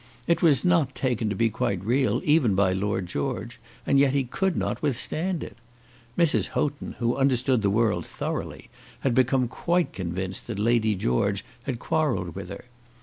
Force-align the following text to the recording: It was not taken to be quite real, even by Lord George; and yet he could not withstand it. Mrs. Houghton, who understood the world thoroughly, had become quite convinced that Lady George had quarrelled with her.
It 0.25 0.41
was 0.41 0.65
not 0.65 0.95
taken 0.95 1.29
to 1.29 1.35
be 1.35 1.51
quite 1.51 1.85
real, 1.85 2.21
even 2.23 2.55
by 2.55 2.73
Lord 2.73 3.05
George; 3.05 3.59
and 3.85 3.99
yet 3.99 4.13
he 4.13 4.23
could 4.23 4.57
not 4.57 4.81
withstand 4.81 5.43
it. 5.43 5.57
Mrs. 6.17 6.47
Houghton, 6.57 6.93
who 6.97 7.15
understood 7.15 7.61
the 7.61 7.69
world 7.69 8.03
thoroughly, 8.07 8.71
had 9.01 9.13
become 9.13 9.47
quite 9.47 9.93
convinced 9.93 10.47
that 10.47 10.57
Lady 10.57 10.95
George 10.95 11.45
had 11.65 11.77
quarrelled 11.77 12.33
with 12.33 12.49
her. 12.49 12.63